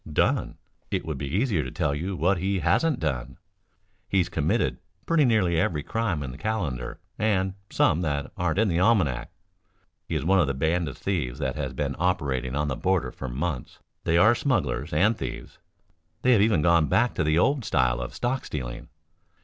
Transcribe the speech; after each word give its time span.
"Done? 0.11 0.57
It 0.89 1.05
would 1.05 1.19
be 1.19 1.27
easier 1.27 1.63
to 1.63 1.69
tell 1.69 1.93
you 1.93 2.15
what 2.15 2.39
he 2.39 2.57
hasn't 2.57 2.99
done. 2.99 3.37
He's 4.09 4.29
committed 4.29 4.79
pretty 5.05 5.25
nearly 5.25 5.59
every 5.59 5.83
crime 5.83 6.23
in 6.23 6.31
the 6.31 6.39
calendar 6.39 6.99
and 7.19 7.53
some 7.69 8.01
that 8.01 8.31
aren't 8.35 8.57
in 8.57 8.67
the 8.67 8.79
almanac. 8.79 9.31
He 10.07 10.15
is 10.15 10.25
one 10.25 10.39
of 10.39 10.49
a 10.49 10.55
band 10.55 10.87
of 10.87 10.97
thieves 10.97 11.37
that 11.37 11.55
has 11.55 11.73
been 11.73 11.95
operating 11.99 12.55
on 12.55 12.67
the 12.67 12.75
border 12.75 13.11
for 13.11 13.27
months. 13.29 13.77
They 14.03 14.17
are 14.17 14.33
smugglers 14.33 14.91
and 14.91 15.15
thieves. 15.15 15.59
They 16.23 16.31
have 16.31 16.41
even 16.41 16.63
gone 16.63 16.87
back 16.87 17.13
to 17.13 17.23
the 17.23 17.37
old 17.37 17.63
style 17.63 18.01
of 18.01 18.15
stock 18.15 18.43
stealing. 18.43 18.89